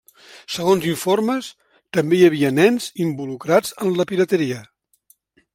[0.53, 1.49] Segons informes,
[1.99, 4.65] també hi havia nens involucrats en la pirateria.